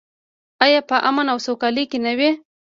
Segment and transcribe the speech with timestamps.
[0.65, 2.29] آیا په امن او سوکالۍ کې نه وي؟